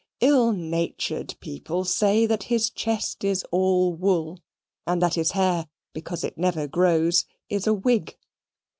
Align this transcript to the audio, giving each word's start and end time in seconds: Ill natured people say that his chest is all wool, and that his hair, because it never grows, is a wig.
Ill 0.19 0.51
natured 0.51 1.35
people 1.41 1.83
say 1.85 2.25
that 2.25 2.45
his 2.45 2.71
chest 2.71 3.23
is 3.23 3.45
all 3.51 3.93
wool, 3.93 4.39
and 4.87 4.99
that 4.99 5.13
his 5.13 5.33
hair, 5.33 5.67
because 5.93 6.23
it 6.23 6.39
never 6.39 6.67
grows, 6.67 7.27
is 7.49 7.67
a 7.67 7.73
wig. 7.75 8.17